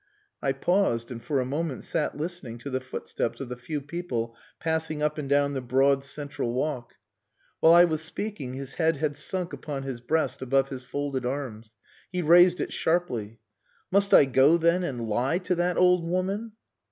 I 0.41 0.51
paused, 0.53 1.11
and 1.11 1.21
for 1.21 1.39
a 1.39 1.45
moment 1.45 1.83
sat 1.83 2.17
listening 2.17 2.57
to 2.57 2.71
the 2.71 2.81
footsteps 2.81 3.39
of 3.39 3.49
the 3.49 3.55
few 3.55 3.79
people 3.81 4.35
passing 4.59 5.03
up 5.03 5.19
and 5.19 5.29
down 5.29 5.53
the 5.53 5.61
broad 5.61 6.03
central 6.03 6.53
walk. 6.53 6.95
While 7.59 7.75
I 7.75 7.83
was 7.85 8.01
speaking 8.01 8.53
his 8.53 8.73
head 8.81 8.97
had 8.97 9.15
sunk 9.15 9.53
upon 9.53 9.83
his 9.83 10.01
breast 10.01 10.41
above 10.41 10.69
his 10.69 10.81
folded 10.81 11.23
arms. 11.23 11.75
He 12.11 12.23
raised 12.23 12.59
it 12.59 12.73
sharply. 12.73 13.37
"Must 13.91 14.11
I 14.11 14.25
go 14.25 14.57
then 14.57 14.83
and 14.83 15.07
lie 15.07 15.37
to 15.37 15.53
that 15.53 15.77
old 15.77 16.03
woman!" 16.03 16.53